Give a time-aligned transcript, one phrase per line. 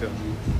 [0.00, 0.59] 骗自己这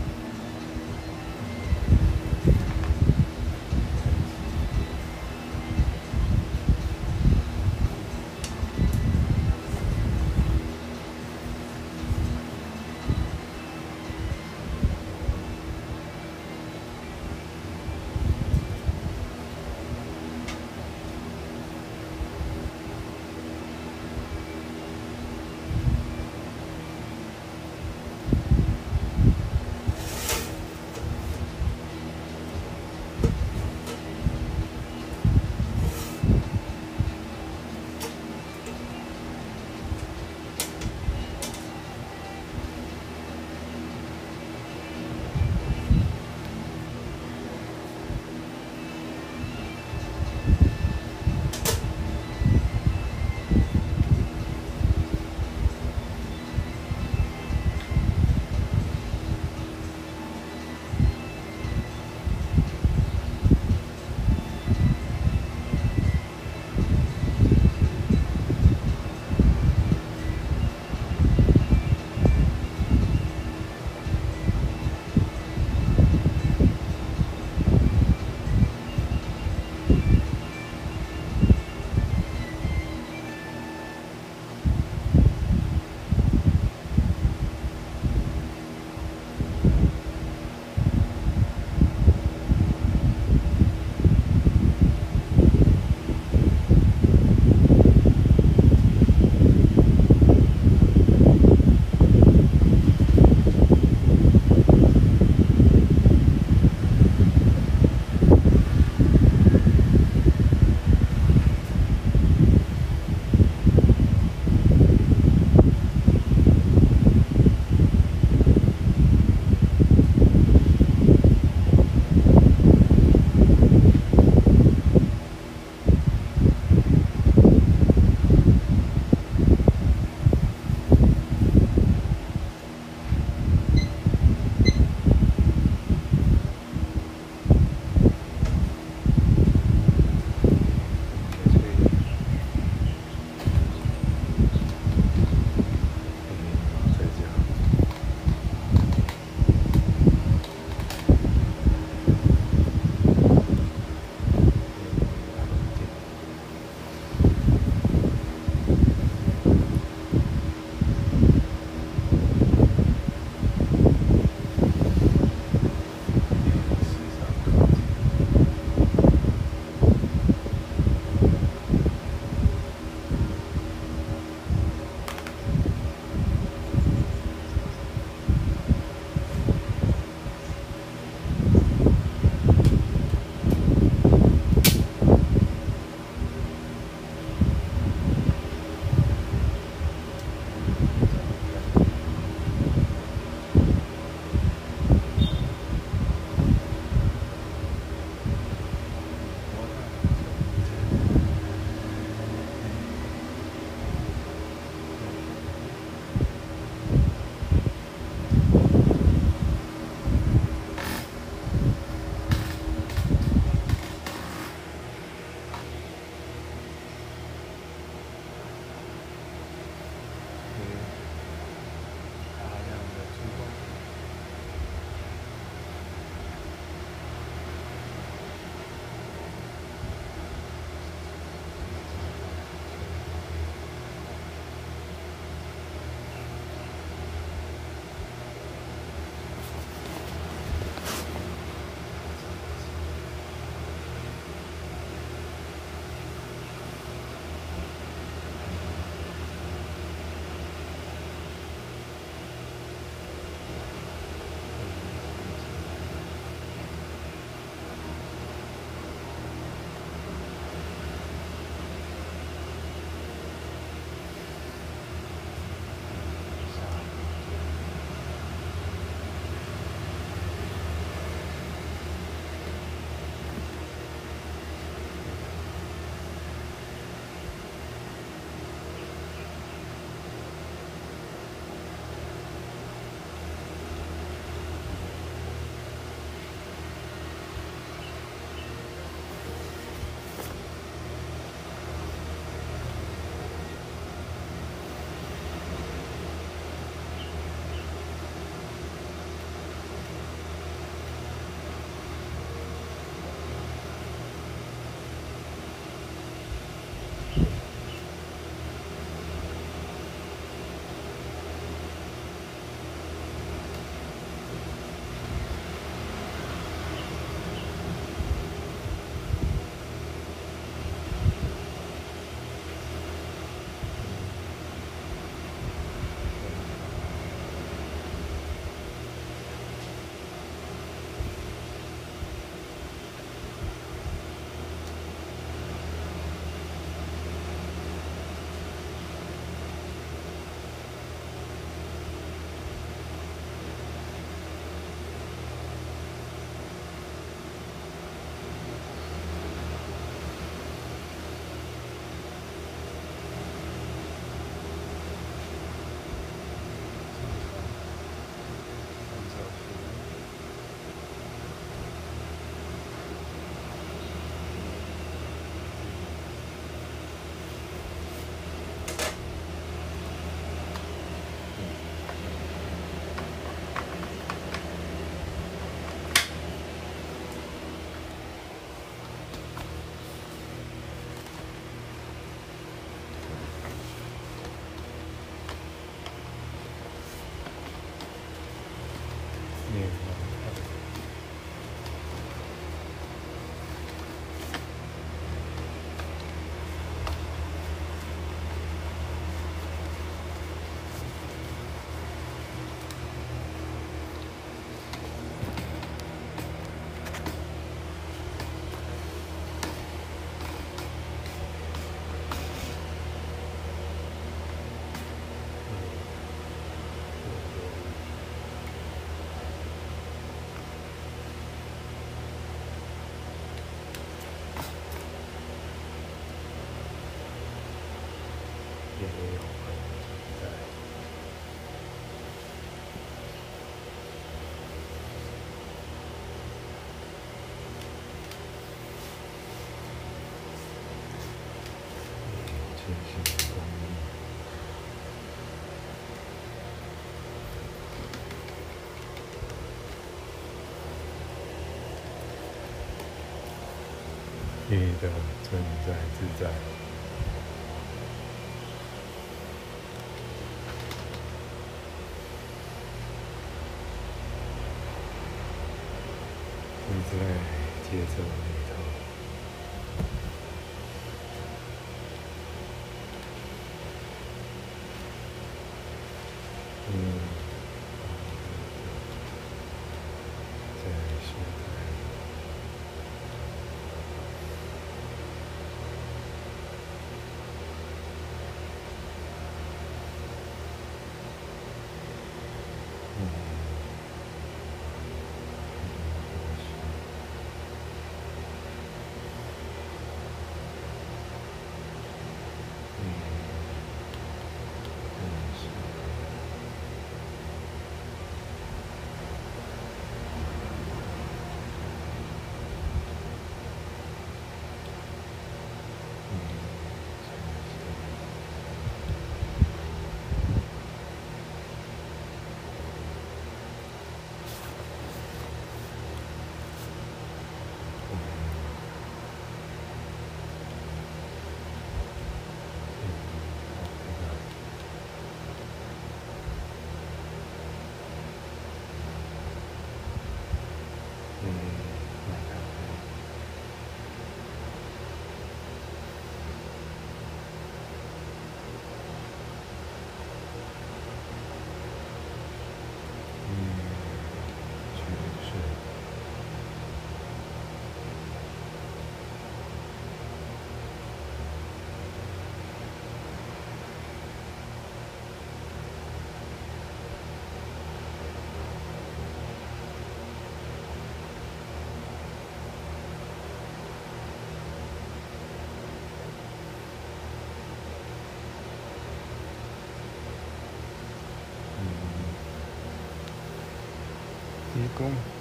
[454.61, 454.91] 你的
[455.23, 456.50] 存在自在。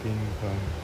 [0.02, 0.79] 供平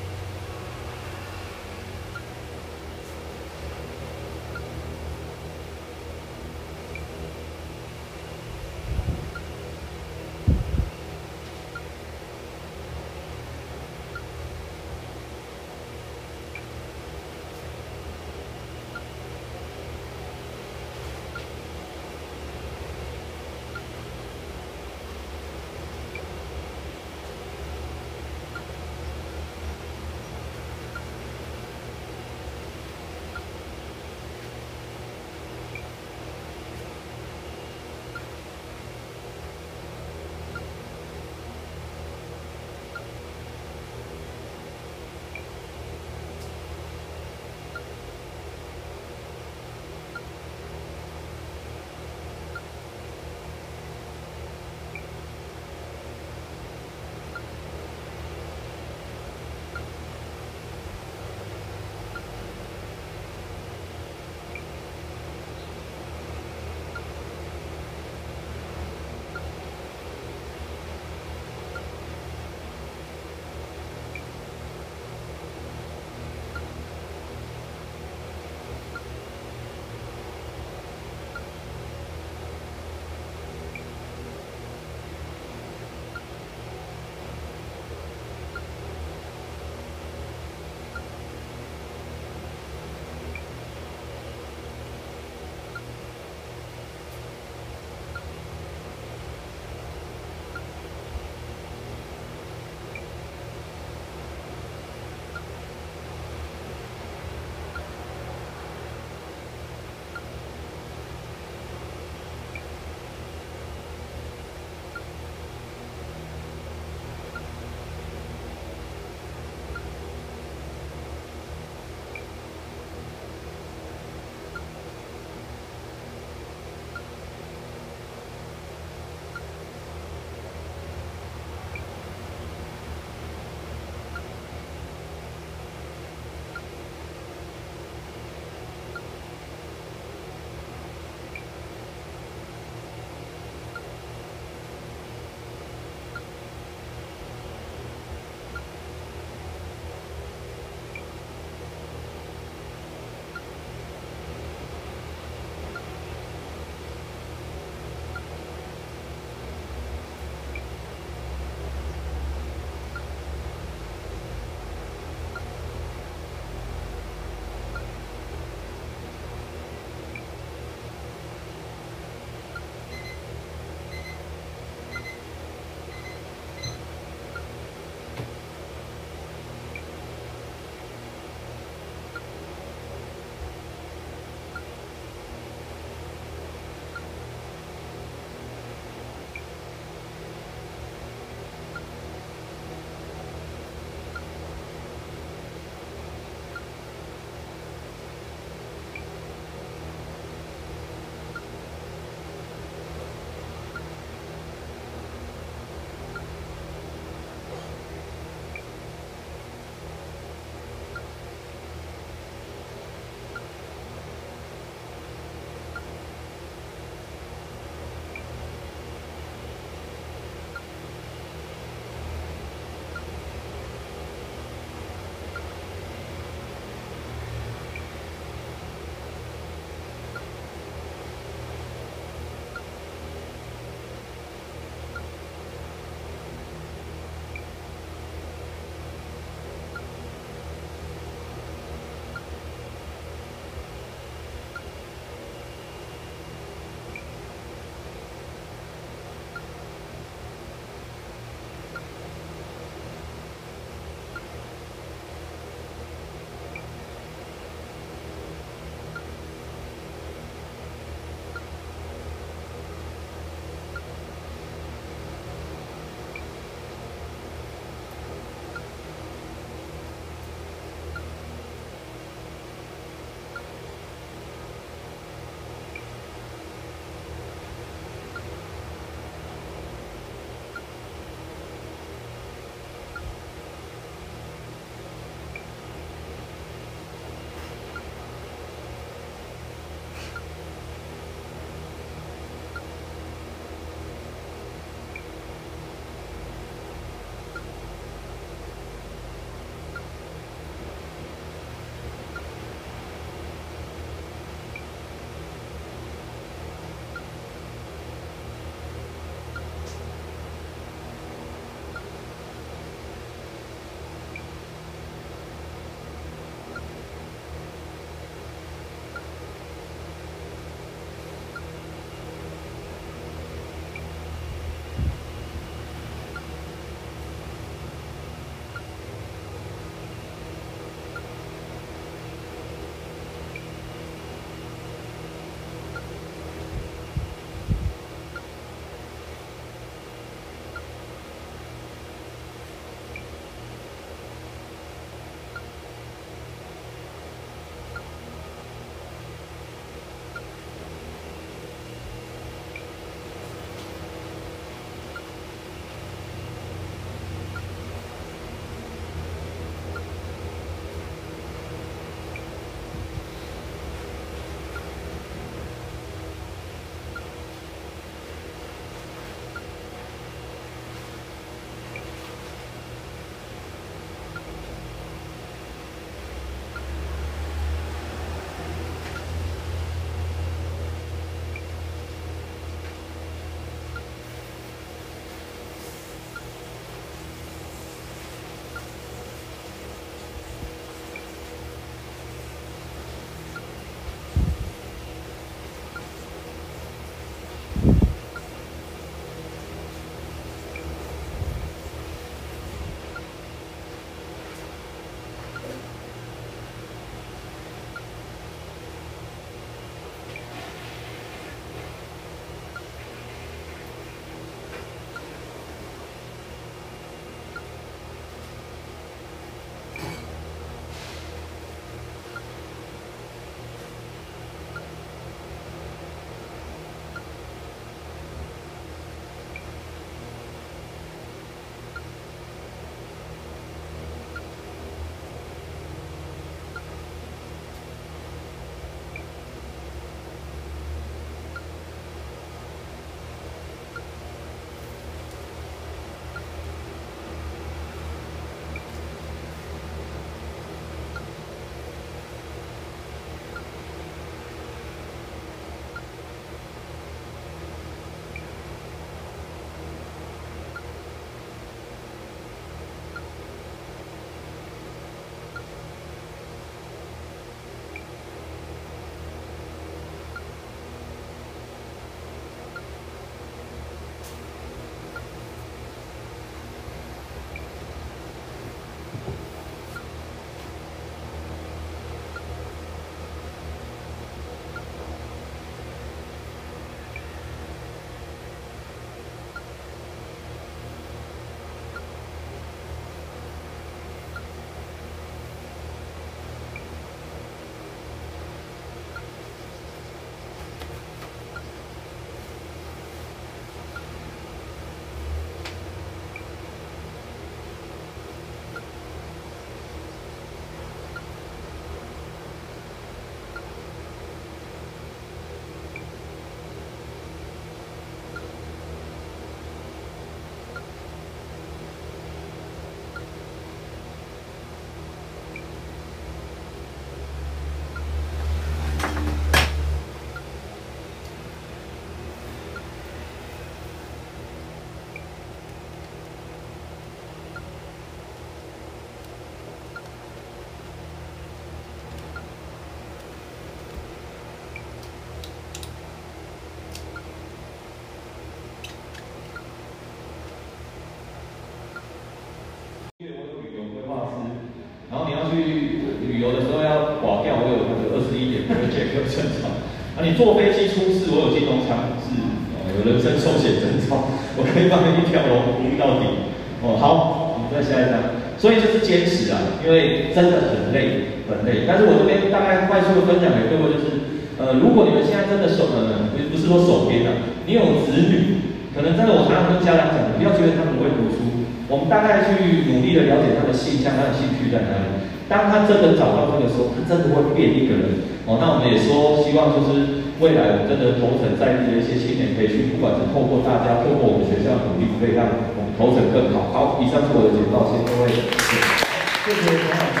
[558.98, 559.06] 方。
[559.06, 559.50] 很正常。
[559.94, 562.14] 啊，你坐飞机出事，我有金融常是
[562.54, 566.30] 哦，有人身寿险征兆，我可以帮你一条龙服务到底。
[566.62, 568.18] 哦，好，我们再下一张。
[568.38, 571.66] 所以就是坚持啊，因为真的很累，很累。
[571.66, 574.06] 但是我这边大概快速的分享给各位，就是
[574.38, 577.10] 呃，如果你们现在真的手呃，不不是说手边的，
[577.50, 578.38] 你有子女，
[578.70, 584.97] 可能真的我常常跟家长讲，不要觉得他们不会读书，我们大概去努力的了解他的性向，他的兴趣在哪里。
[585.28, 588.40] 当他真的找到这个时候，他真的会变一个人哦。
[588.40, 596.48] 那我们也说，希望就是未来我们真的头层在地的一些青年培训，不管是透过大家，透过我们学校努力，可以让我们头层更好。
[596.48, 598.08] 好，以上是我的简报，谢谢各位。
[598.08, 600.00] 谢谢冯老师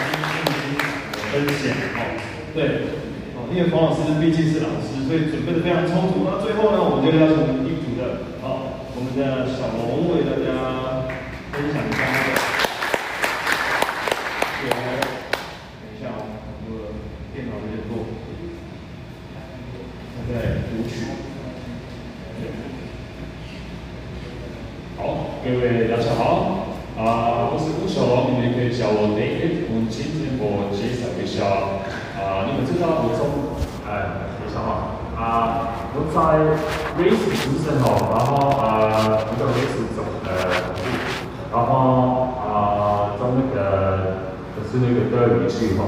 [1.28, 1.76] 分享。
[1.92, 2.00] 哦，
[2.56, 2.88] 对，
[3.36, 6.24] 哦，因为冯老师毕竟是老师，所以准备的非常充足。
[6.24, 11.04] 那最后呢，我们就邀请一组的，好，我们的小龙为大家
[11.52, 11.84] 分享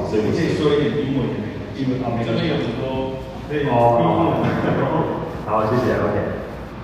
[0.10, 1.28] 所以可以说一点英文，
[1.76, 4.42] 英文啊，这边有很多可以哦，
[5.46, 6.18] 好，谢谢，OK。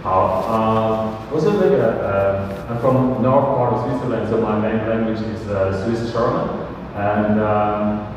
[0.04, 5.48] 好，uh, also like, uh, I'm from north part of Switzerland, so my main language is
[5.48, 6.50] uh, Swiss German.
[6.98, 8.08] And um,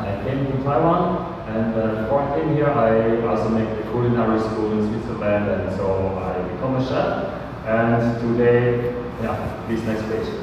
[0.00, 4.40] I came from Taiwan, and uh, before I came here, I also made the culinary
[4.40, 7.28] school in Switzerland, and so I become a chef.
[7.66, 9.36] And today, yeah,
[9.68, 10.37] this next page.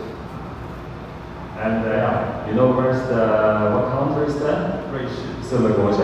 [1.67, 4.87] And uh, yeah, you know where's the, what country is that?
[4.95, 5.35] 瑞士。
[5.43, 5.99] 什么国家？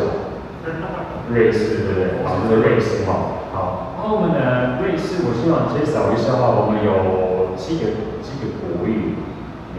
[1.31, 2.25] 瑞士，对不对？
[2.25, 3.47] 好，这个瑞士哈。
[3.55, 4.83] 好，那我们呢？
[4.83, 7.95] 瑞士，我希望介绍一下话，我们有几个
[8.27, 9.15] 几个国语，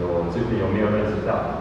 [0.00, 1.60] 有这边有没有人知道？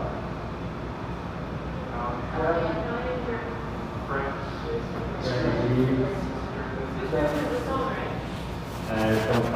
[8.89, 8.95] 呃，
[9.27, 9.53] 东方，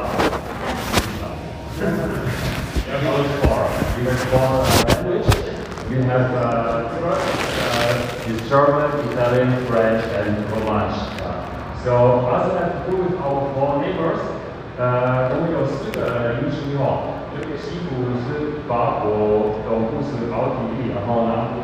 [2.87, 3.13] 东方。
[3.13, 3.61] You have four.
[3.97, 4.49] You have four
[4.87, 5.29] language.
[5.91, 7.27] You have uh, first,
[7.61, 7.93] uh,
[8.49, 10.97] German, Italian, French, and Romansh.
[11.83, 14.21] So as I have to do with our four neighbors，
[14.79, 21.61] 呃，我们有四个邻居哈，这个西部是法国，东部是奥地利，然后南部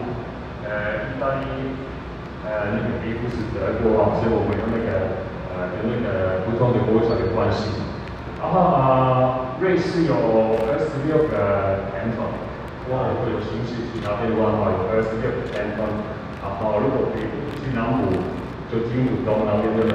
[0.68, 1.74] 呃意大利，
[2.46, 5.18] 呃那个北部是德国哈，所以我们有那个
[5.56, 7.72] 呃跟那个不同的国家的关系。
[8.45, 10.13] 然后啊，瑞士有
[10.69, 12.29] 二十六个 canton，
[12.93, 16.05] 哇，会有兴趣去那边玩哈，有二十六个 canton，
[16.43, 17.25] 然后如果可以
[17.65, 18.21] 去南部。
[18.73, 19.95] 就金浦东那边对不对？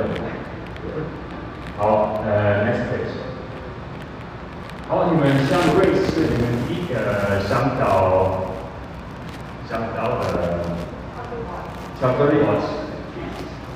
[1.77, 3.17] 好，呃，next page。
[4.87, 8.55] 好，你们像瑞士，你们第一个想到
[9.67, 10.63] 想到的
[11.99, 12.47] 巧克力吗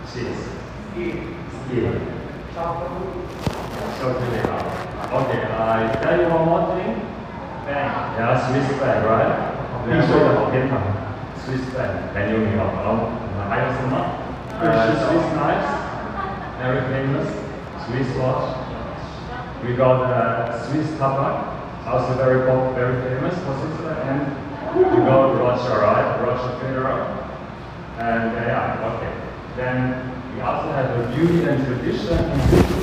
[0.07, 1.83] ？Cheese，cheese，
[2.55, 3.22] 巧克力，
[4.03, 4.67] totally wrong.
[5.23, 6.91] Okay, uh, tell you one more thing?
[7.63, 7.91] Bank.
[8.19, 9.31] Yeah, Swiss bank, right?
[9.87, 12.11] Yeah, so the Swiss bank.
[12.11, 13.23] Can you help out?
[13.47, 13.95] I have some
[15.07, 15.71] Swiss knives,
[16.59, 17.29] very famous.
[17.87, 18.59] Swiss watch.
[19.63, 24.03] We got uh, Swiss tabak, also very pop, very famous for Switzerland.
[24.03, 26.19] And we got Russia, right?
[26.21, 27.07] Russia Federal.
[27.99, 29.13] And uh, yeah, okay.
[29.55, 32.82] Then we also have a beauty and tradition.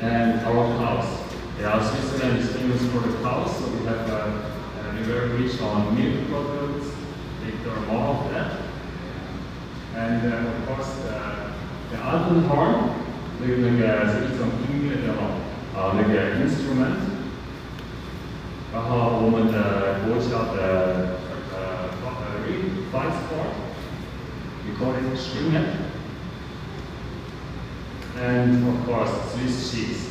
[0.00, 1.08] and our cows.
[1.60, 5.94] Yeah, Switzerland is famous for the cows, so we have uh, a very rich on
[5.96, 6.94] milk products,
[7.64, 8.50] there are more of that.
[9.96, 11.18] And uh, of course, the,
[11.90, 12.94] the Alpenhorn,
[13.40, 15.22] 那个那个是一种音乐的哦，
[15.74, 16.98] 啊那个 instrument。
[18.72, 21.18] 然后我们的国家的
[21.50, 22.06] 呃呃
[22.92, 23.54] fight sport,
[24.64, 25.87] we call it Schwingen
[28.20, 30.04] and of course Swiss cheese.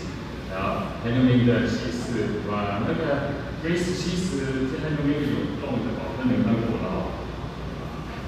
[0.53, 6.17] 啊，很有名的西式，哇，那个 race 其实现在都没有有动的吧？
[6.17, 6.95] 那你看过了哈，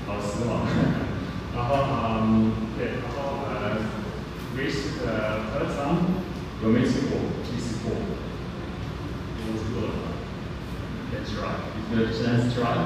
[0.08, 0.68] 老师嘛。
[1.56, 1.76] 然后
[2.22, 3.82] 嗯，对，然后呃
[4.56, 5.06] ，race 的
[5.50, 5.96] 特产
[6.62, 7.18] 有没有吃过？
[7.44, 7.92] 其实过，
[9.48, 10.14] 有吃过了吗
[11.10, 12.78] ？That's right，一个 chance try，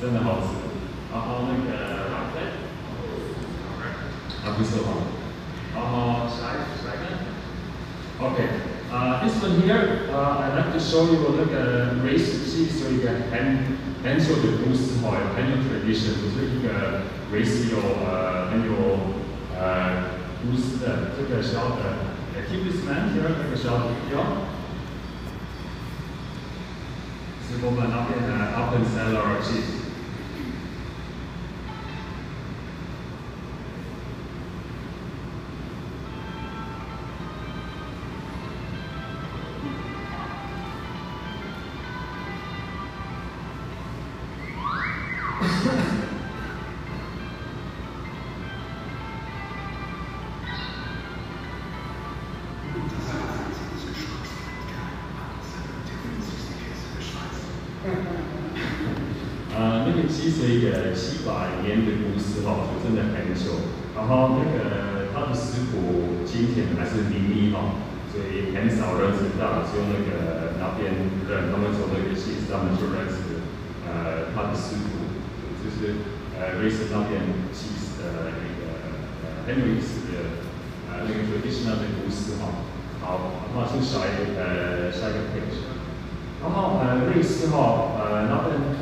[0.00, 0.54] 真的好吃。
[1.10, 1.68] 然后那个
[2.14, 2.52] rocket，
[4.44, 5.17] 还不错哈。
[5.78, 7.14] 然后下一下一个。
[8.18, 8.50] Okay,
[8.90, 15.56] uh, this one here, uh, I'd like to show you like a race cheese 所以一个很很久的故事哈，很有
[15.62, 19.14] tradition，就是一个 race 有呃很有
[19.56, 22.10] 呃故事的这个小的
[22.50, 24.18] Keep this man here 这个小的 video，
[27.46, 29.77] 是我们那边的 Open Cellar cheese。
[60.28, 63.72] 呃，那个鸡是一个七百年的故事哈，就真的很久。
[63.96, 67.80] 然后那个他的师傅今天还是秘密哈，
[68.12, 70.92] 所以很少人知道，只有那个那边
[71.24, 73.40] 人他们做那个鸡，他们就认识
[73.88, 75.16] 呃他的师傅，
[75.64, 76.04] 就是
[76.36, 78.60] 呃瑞士那边鸡的那个
[79.24, 80.44] 呃很有意思的
[80.92, 82.68] 呃那个 traditional 的故事哈。
[83.00, 85.72] 好，然后是下一个呃下一个 page。
[86.42, 88.77] 然后呃瑞士哈呃那边。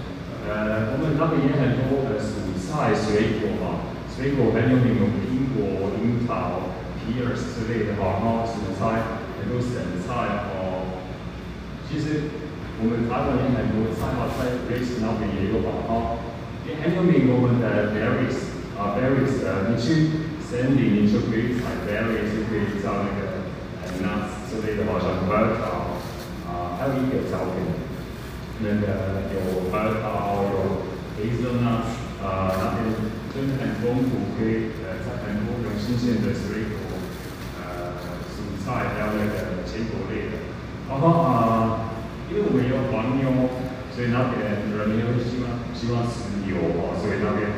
[0.47, 6.71] 呃，我们那边也很多呃蔬菜、水果嘛，水果很有名，有苹果、樱桃、
[7.03, 11.03] pears 之类的哈，然后蔬菜很多生菜哦。
[11.91, 12.31] 其实
[12.79, 16.23] 我们台湾也很多菜哈，在瑞士那边也有吧哈，
[16.63, 23.51] 也很有名我们的 berries 啊 berries 呃，你去森林你就可以采 berries，就可以找那个
[23.83, 25.99] 呃 nuts 之类的，好像核桃
[26.47, 27.86] 啊，还有一个照片。
[28.61, 32.89] 那个有核桃，有 h a z e l n u t 啊，那边
[33.35, 36.97] 真的很丰富，可以呃在很多种新鲜的水果，
[37.61, 38.01] 呃
[38.33, 40.49] 蔬菜还有那个坚果类的。
[40.89, 41.93] 然后啊，
[42.31, 43.29] 因为我们有黄牛，
[43.95, 47.51] 所以那边人民会希望希望吃牛啊，所以那边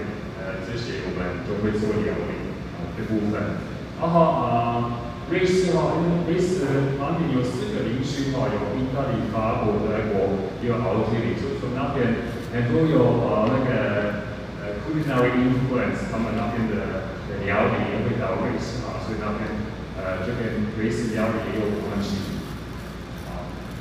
[0.42, 3.62] 呃这些我们都会做料理啊的部分。
[4.00, 5.07] 然后啊。
[5.30, 6.64] 瑞士哈，因为瑞士
[6.98, 12.96] 那边有四个地区哈，有意大利、法国、德国，也有奥地利，就说那边很多有
[13.28, 14.24] 呃那个
[14.56, 17.12] 呃 culinary influence，他们那边的
[17.44, 19.52] 料理也会到瑞士哈，所以那边
[20.00, 22.40] 呃就跟瑞士料理也有关系。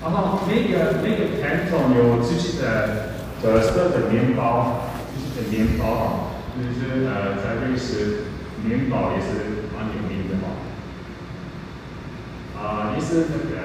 [0.03, 4.83] 然后每个每个 canton 有自己的特色的面包，
[5.15, 6.07] 自己的面包哈，
[6.59, 8.27] 就是呃在瑞士
[8.65, 10.67] 面包也是蛮有名的嘛。
[13.07, 13.55] 是那个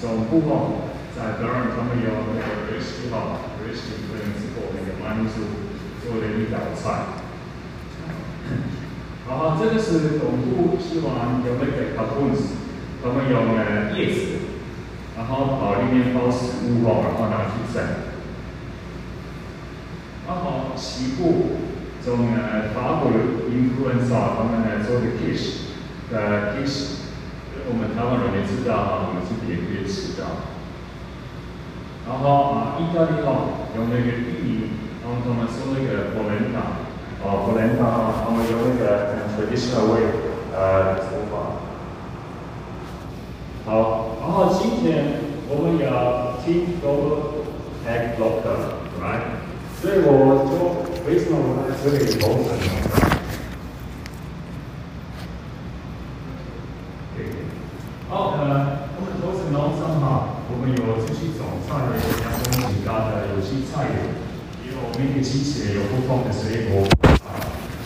[0.00, 5.60] 总部哦，在德尔他们有那个瑞士哈，瑞士可能是做那个满族
[6.00, 7.20] 做的一道菜。
[9.28, 12.56] 然后这个是总部希望有那个卡布斯，
[13.02, 14.20] 他们用呃叶子，
[15.14, 17.84] 然后把里面包食物哦，然后拿去蒸。
[20.26, 21.58] 然后西部
[22.02, 23.12] 从呃法国
[23.52, 25.68] influence 他们呢做的 dish
[26.10, 27.01] 的 dish。
[27.68, 30.50] 我们台湾人也知道啊，我们自己也可以吃到。
[32.08, 36.82] 然后啊，意大利哦，用那个玉米，然后他们说那个波兰塔，
[37.22, 37.80] 哦，波兰塔，
[38.24, 40.02] 他们用那个 traditional way
[40.52, 41.62] 呃做法。
[43.64, 47.46] 好，然后今天我们要 teach global
[47.86, 49.38] egg local，right？
[49.80, 50.52] 所以我就
[51.08, 52.42] 为什么我在这里投
[58.42, 58.50] 诚呢？
[58.50, 61.94] 好，呃，我们都是农场哈，我们有自己种菜的，
[62.26, 64.10] 阳光挺大的，有些菜园，
[64.66, 67.38] 也有每个季节有不同的水果啊。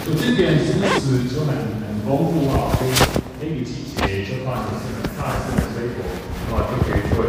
[0.05, 1.53] 就这边其实就很
[1.85, 2.91] 很丰富啊，所以
[3.37, 6.01] 每个季节就看你什么菜、什么水果，
[6.57, 7.29] 啊，就可以做了。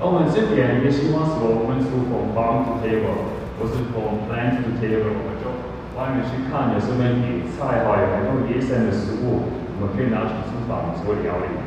[0.00, 5.57] 我们这边也希望说，我们从 farm to table，不是从 plant to table，我们就。
[5.98, 11.58] 外面去看有什么野菜哈，有很多野生的食物，我们可以拿去厨房做料理。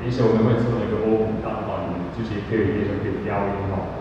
[0.00, 4.00] 而且我们会做那个欧姆蛋话，你自己可以也可以调理好。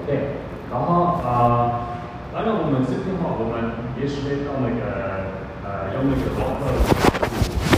[0.00, 0.40] OK，
[0.72, 2.00] 然后啊，
[2.32, 5.38] 当然我们这边的话，我们也是会到那个。
[5.62, 6.66] 呃用那个龙鹤，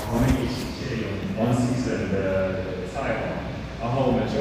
[0.09, 3.43] 我们一起借用 one season 的菜嘛，
[3.83, 4.39] 然后我们就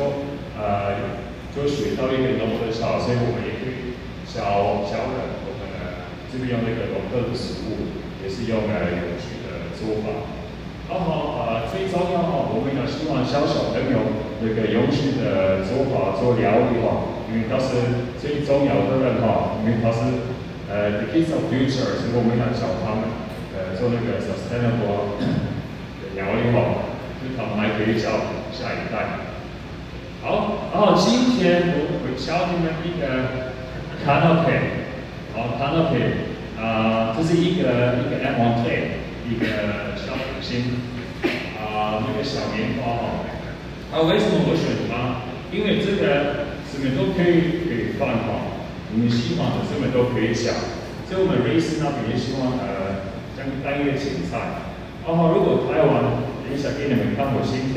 [0.61, 1.17] 呃
[1.51, 7.91] 就学到一个龙鹤烧，所以我们也可以教教人，我们呃这边用那个龙鹤的食物，
[8.23, 10.31] 也是用呃有趣的做法。
[10.87, 20.31] 然后呃最重要哈，我们要希望小小朋友那个有趣的做法做疗愈哈，因为他是最重要的人哈，因为他是
[20.71, 23.11] 呃 the kids of future，所以我们要教他们
[23.51, 25.19] 呃做那个 sustainable
[25.99, 26.87] 的疗愈哈，
[27.19, 29.30] 就他们还可以教下一代。
[30.21, 33.49] 好，然后今天我会教你们一个
[34.05, 34.85] canopy，
[35.33, 36.29] 好 canopy，
[36.61, 40.77] 啊、这是一个一个 M1K 一个小点心，
[41.57, 43.25] 啊、那个小棉花哈。
[43.91, 45.25] 啊，为什么我选它？
[45.51, 48.61] 因为这个什么都可以可以放哈，
[48.93, 50.53] 你们喜欢的什么都可以讲。
[51.09, 54.69] 所以我们瑞士那边也希望呃，像单月芹菜。
[55.01, 57.73] 然后如果台湾等一下给你们看我今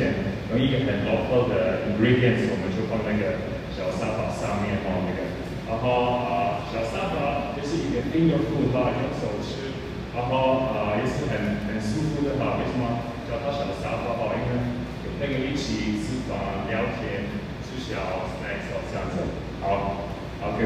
[0.55, 3.43] 天用一个很 local 的 ingredients，我们就放那个
[3.75, 5.35] 小沙发上面放那个。
[5.67, 9.75] 然后啊、小沙发就是一个 finger food 哈，用手吃。
[10.15, 12.63] 然后啊、也是很很舒服的哈。
[12.63, 14.31] 为什么叫它小沙发哈？
[14.39, 14.55] 因为
[15.03, 16.39] 有那个一起吃饭、
[16.71, 17.27] 聊天、
[17.67, 17.99] 吃小
[18.31, 19.27] snacks 哦这样子。
[19.61, 20.07] 好
[20.39, 20.63] ，OK，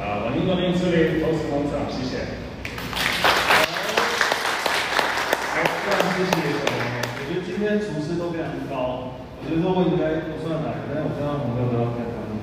[0.00, 2.40] 啊，我您这边这里都是工厂，谢谢。
[5.52, 6.77] 好，非常谢谢。
[7.58, 12.38] 今天厨师都非常高，我觉得说我应该不算矮，但是我知道红哥都要看他们。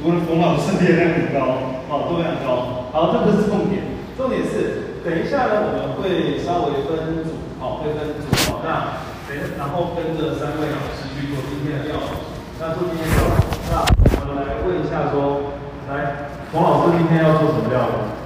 [0.00, 2.88] 除了冯老师也很高，好，都非常高。
[2.88, 3.84] 好，这不是重点，
[4.16, 8.96] 重点是等一下呢，我们会稍微分组，好，会分组，好，那
[9.28, 12.16] 等然后跟着三位老师去做今天的料理。
[12.56, 15.52] 那做今天的料理，那我们来问一下说，
[15.92, 18.23] 来，冯老师今天要做什么料理？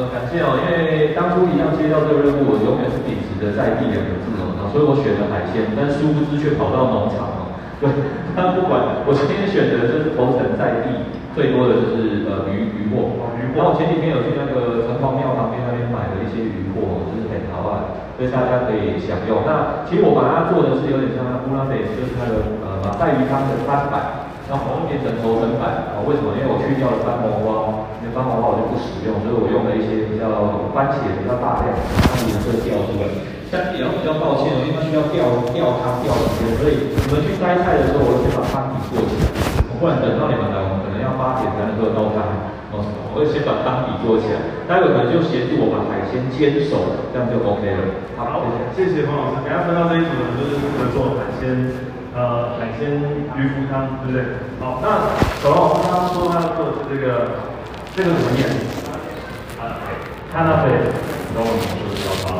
[0.00, 7.52] 呃，感谢哦，因为当初一样接到这个任务，我永远是秉持着在地两个字哦，所以我选了海鲜，但殊不知却跑到农场哦。
[7.84, 7.92] 对，
[8.32, 11.04] 但不管，我今天选择就是头城在地
[11.36, 19.44] 最多的就是呃鱼鱼货，鱼货然后我前几天有去那个城隍庙旁边那边买了一些鱼货，就是很好啊，所以大家可以享用。
[19.44, 24.32] 那其实我把它做的是有点像乌拉贝，就是那个呃马赛鱼汤的翻版。
[24.50, 26.02] 然后变成头层版啊？
[26.10, 26.34] 为什么？
[26.34, 30.26] 因为我去掉了番蘑花，因为番蘑花我就不使用，所以我用了一些比较
[30.74, 33.06] 番茄比较大量，它的颜色调出来。
[33.54, 39.30] 但也要比较抱歉哦，因为它需要吊吊汤吊时间，所以你们去摘菜的时候，我先把汤底做起来，
[39.78, 42.26] 不然等到你们来，我们可能要八点才能喝高汤
[42.74, 42.82] 哦。
[43.14, 47.82] 我会先把汤底做起来，待会可能就协助我把海鲜煎熟，这样就 OK 了。
[48.18, 48.42] 好，
[48.74, 49.42] 谢谢冯老师。
[49.42, 51.74] 等下分到这一组呢，就是负责做海鲜，
[52.14, 53.02] 呃，海鲜
[53.34, 54.22] 鱼腐汤，对不对？
[54.62, 55.10] 好，那
[55.42, 57.34] 小王老师刚刚说他要做的是这个，
[58.00, 58.48] 这个怎么念？
[60.32, 60.72] 看到没？
[61.36, 62.32] 然后我们说小沙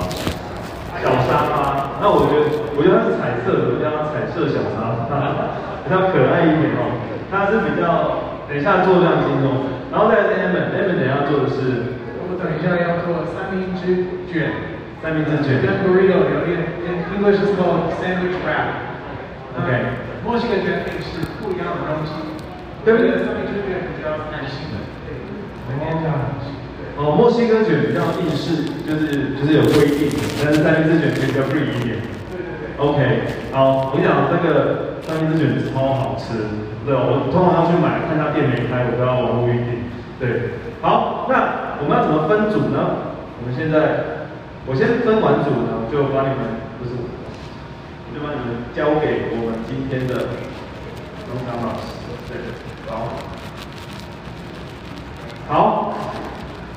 [1.05, 2.01] 小沙发。
[2.01, 5.21] 那我觉得，我觉得它是彩色的，我叫它彩色小沙发，
[5.85, 6.97] 比较可爱一点哦。
[7.29, 11.93] 它是比较，等一下做量轻松，然后再来是 Evan，Evan 等一下做的是
[12.25, 14.49] 我等一下要做三明治卷，
[15.05, 15.61] 三明治卷。
[15.61, 16.73] 跟 burrito 有点
[17.13, 18.81] English is called sandwich wrap。
[19.61, 19.69] OK
[20.25, 22.17] 墨西哥卷饼是不一样的东西，
[22.81, 24.70] 对不对三明治卷比较弹性。
[27.01, 30.13] 哦，墨西哥卷比较硬式，就是就是有规定，
[30.45, 31.97] 但是三明治卷可以比较 free 一点。
[32.29, 32.77] 对对对。
[32.77, 33.01] OK，
[33.57, 36.37] 好，我跟你讲这个三明治卷超好吃，
[36.85, 39.89] 对哦，我通常要去买，看他店没开，我都要网络预订。
[40.21, 43.09] 对，好，那我们要怎么分组呢？
[43.41, 44.29] 我们现在，
[44.69, 47.09] 我先分完组呢，就把你们不是我，
[48.13, 50.37] 就把你们交给我们今天的
[51.33, 51.97] 龙岗老师。
[52.29, 52.37] 对，
[52.93, 53.09] 好，
[55.51, 55.91] 好，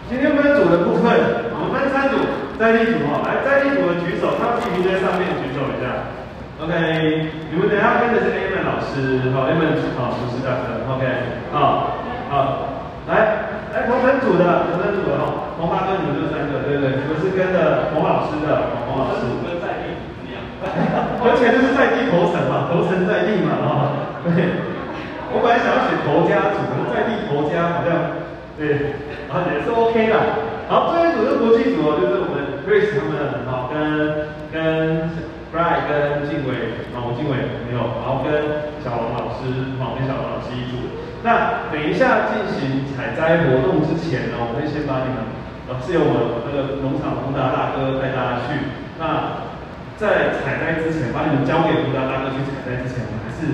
[0.09, 1.05] 今天分组的部分，
[1.53, 2.17] 我们分三组，
[2.57, 6.09] 在地组哈，来在地组的举手，他记名在上面举手一下。
[6.57, 11.05] OK，你们等一下跟的是 A 们老师，好，A 们好，不是大哥，OK，
[11.53, 12.01] 好，
[12.33, 12.33] 好，
[13.05, 13.45] 来，
[13.77, 19.29] 来同分组的，同分组的哈，红八跟你们这三个，对对，你们是跟着洪老师的，洪老师。
[19.45, 20.41] 跟在地怎么样？
[21.21, 23.69] 而且就是在地头层嘛，头层在地嘛，哈，
[24.25, 24.33] 对。
[25.29, 28.22] 我本来想要选头家组，可是在地头家好像，
[28.57, 28.93] 对，
[29.27, 30.13] 然后也是 OK 的。
[30.69, 35.09] 好，这一组是国际组哦，就是我们 Grace 他们，好，跟跟
[35.51, 37.35] Brian 跟静伟，啊，我静伟
[37.67, 41.01] 没有，然后跟小龙老师，好，跟小龙老师一组。
[41.25, 45.19] 那等一下进行采摘活动之前呢，我会先把你们，
[45.67, 48.59] 呃，是由我那个农场洪达大哥带大家去。
[49.01, 49.43] 那
[49.97, 53.49] 在采摘之前，把你们交给洪达大哥去采摘之前，我们还是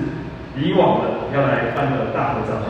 [0.60, 2.60] 以往的要来办个大合照。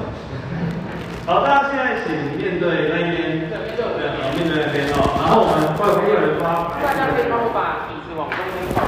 [1.27, 3.87] 好，大家现在请面对那一边，对，对，
[4.19, 6.83] 好，面面的那边哦，然后我们会不会有人发牌？
[6.83, 8.83] 大家可以帮我把椅子往中间靠，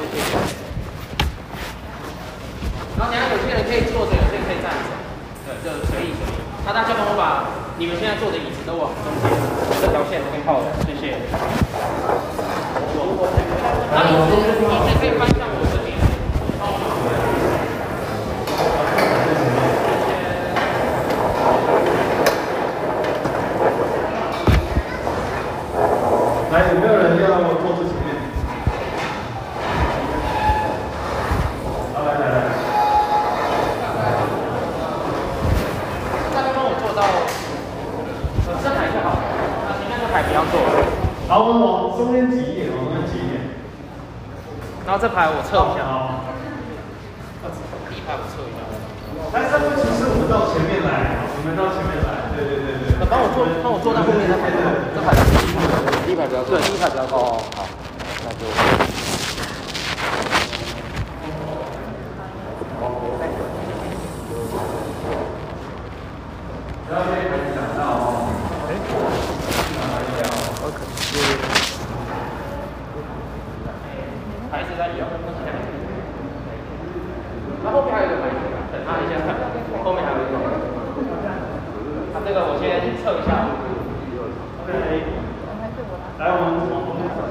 [0.00, 0.18] 谢谢。
[2.98, 4.90] 然后等下有些人可以坐着，有些人可以站着，
[5.46, 6.42] 对，就随意随意。
[6.66, 7.46] 那大家帮我把
[7.78, 9.30] 你们现在坐的椅子都往中间
[9.78, 11.14] 这条线这边靠，谢谢。
[13.94, 14.34] 然后椅子
[14.66, 15.94] 椅子可以搬向我这边。
[26.54, 27.26] 来，有没有人要
[27.58, 28.14] 坐这前面？
[31.92, 32.36] 好，来来来，
[36.32, 37.02] 大家帮我坐到
[38.46, 39.18] 呃这台就好，
[39.66, 40.54] 那前面这台不要坐。
[41.34, 43.42] 好，我们往中间挤一点，往中间挤一点。
[44.86, 46.30] 然后这排我测一下，好，
[47.90, 48.62] 第一排我测一下。
[49.34, 52.30] 来，三位厨师，我们到前面来，我们到前面来。
[52.38, 52.94] 对对对对。
[53.02, 54.46] 那帮我坐，帮我坐到后面那排，
[54.94, 55.10] 这排
[56.06, 57.18] 第一排比较对，第一排比较高。
[57.18, 57.66] 哦，好，
[58.22, 58.46] 那就。
[66.88, 67.26] 然后可以
[67.58, 68.30] 讲到哦。
[74.74, 75.06] 牌子在里哦。
[77.62, 78.36] 那后面还有一个牌子，
[78.72, 79.14] 等他一下，
[79.84, 80.34] 后面还有一个。
[82.14, 83.46] 啊，这个我先测一下。
[84.62, 84.70] OK。
[86.18, 87.22] 来，我们往后面走。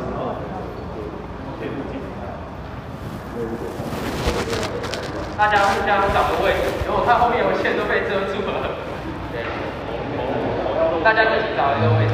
[5.37, 8.79] 大家互相找个位置，因为我看后面有线都被遮住了。
[9.33, 9.43] 对。
[11.03, 12.13] 大家自己找一个位置